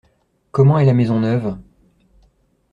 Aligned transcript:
Comment 0.49 0.79
est 0.79 0.85
la 0.85 0.95
maison 0.95 1.19
neuve? 1.19 1.59